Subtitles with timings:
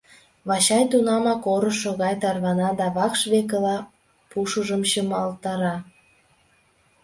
[0.47, 3.77] Вачай тунамак орышо гай тарвана да вакш векыла
[4.29, 5.75] пушыжым чымалтара.